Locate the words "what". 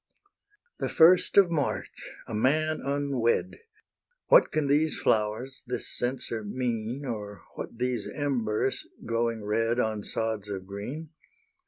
4.29-4.51, 7.53-7.77